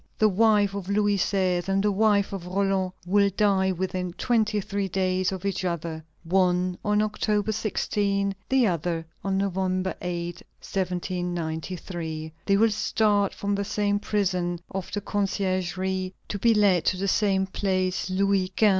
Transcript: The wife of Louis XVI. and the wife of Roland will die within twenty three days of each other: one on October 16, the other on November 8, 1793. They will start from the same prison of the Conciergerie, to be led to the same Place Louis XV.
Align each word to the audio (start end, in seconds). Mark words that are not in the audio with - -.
The 0.17 0.29
wife 0.29 0.73
of 0.73 0.89
Louis 0.89 1.15
XVI. 1.17 1.67
and 1.69 1.83
the 1.83 1.91
wife 1.91 2.33
of 2.33 2.47
Roland 2.47 2.93
will 3.05 3.29
die 3.37 3.71
within 3.71 4.13
twenty 4.13 4.59
three 4.59 4.87
days 4.87 5.31
of 5.31 5.45
each 5.45 5.63
other: 5.63 6.03
one 6.23 6.75
on 6.83 7.03
October 7.03 7.51
16, 7.51 8.33
the 8.49 8.65
other 8.65 9.05
on 9.23 9.37
November 9.37 9.93
8, 10.01 10.37
1793. 10.59 12.33
They 12.47 12.57
will 12.57 12.71
start 12.71 13.31
from 13.35 13.53
the 13.53 13.63
same 13.63 13.99
prison 13.99 14.57
of 14.71 14.91
the 14.91 15.01
Conciergerie, 15.01 16.15
to 16.29 16.39
be 16.39 16.55
led 16.55 16.83
to 16.85 16.97
the 16.97 17.07
same 17.07 17.45
Place 17.45 18.09
Louis 18.09 18.51
XV. 18.57 18.69